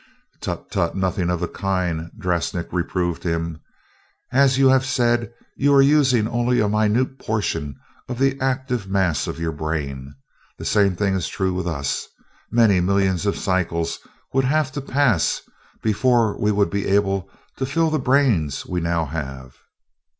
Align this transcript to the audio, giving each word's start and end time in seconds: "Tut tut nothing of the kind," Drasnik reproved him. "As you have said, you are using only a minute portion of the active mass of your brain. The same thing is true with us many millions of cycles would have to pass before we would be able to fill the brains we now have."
"Tut 0.41 0.71
tut 0.71 0.95
nothing 0.95 1.29
of 1.29 1.41
the 1.41 1.47
kind," 1.47 2.09
Drasnik 2.17 2.73
reproved 2.73 3.21
him. 3.21 3.61
"As 4.31 4.57
you 4.57 4.69
have 4.69 4.83
said, 4.83 5.31
you 5.57 5.75
are 5.75 5.81
using 5.83 6.27
only 6.27 6.59
a 6.59 6.67
minute 6.67 7.19
portion 7.19 7.75
of 8.09 8.17
the 8.17 8.35
active 8.41 8.89
mass 8.89 9.27
of 9.27 9.37
your 9.37 9.51
brain. 9.51 10.15
The 10.57 10.65
same 10.65 10.95
thing 10.95 11.13
is 11.13 11.27
true 11.27 11.53
with 11.53 11.67
us 11.67 12.07
many 12.49 12.79
millions 12.79 13.27
of 13.27 13.37
cycles 13.37 13.99
would 14.33 14.45
have 14.45 14.71
to 14.71 14.81
pass 14.81 15.43
before 15.83 16.35
we 16.35 16.51
would 16.51 16.71
be 16.71 16.87
able 16.87 17.29
to 17.57 17.67
fill 17.67 17.91
the 17.91 17.99
brains 17.99 18.65
we 18.65 18.79
now 18.81 19.05
have." 19.05 19.55